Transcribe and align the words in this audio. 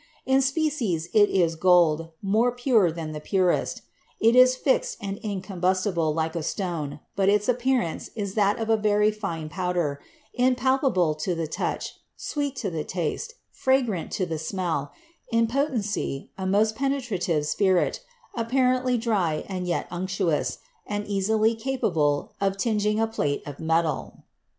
In 0.25 0.41
species 0.41 1.09
it 1.13 1.29
is 1.29 1.55
gold, 1.55 2.09
more 2.23 2.51
pure 2.51 2.91
than 2.91 3.11
the 3.11 3.19
purest; 3.21 3.83
it 4.19 4.35
is 4.35 4.55
fixed 4.55 4.97
and 4.99 5.21
incombusti 5.21 5.93
ble 5.93 6.11
like 6.11 6.35
a 6.35 6.41
stone, 6.41 6.99
but 7.15 7.29
its 7.29 7.47
appearance 7.47 8.09
is 8.15 8.33
that 8.33 8.57
of 8.57 8.67
a 8.67 8.77
very 8.77 9.11
fine 9.11 9.47
powder, 9.47 10.01
impalpable 10.33 11.13
to 11.13 11.35
the 11.35 11.45
touch, 11.45 11.99
sweet 12.17 12.55
to 12.55 12.71
the 12.71 12.83
taste, 12.83 13.35
fragrant 13.51 14.09
to 14.13 14.25
the 14.25 14.39
smell, 14.39 14.91
in 15.31 15.45
potency 15.45 16.31
a 16.35 16.47
most 16.47 16.75
penetra 16.75 17.21
tive 17.21 17.45
spirit, 17.45 18.03
apparently 18.33 18.97
dry 18.97 19.43
and 19.47 19.67
yet 19.67 19.87
unctuous, 19.91 20.57
and 20.87 21.05
easily 21.05 21.53
capable 21.53 22.33
of 22.41 22.57
tinging 22.57 22.99
a 22.99 23.05
plate 23.05 23.43
of 23.45 23.59
metal." 23.59 24.23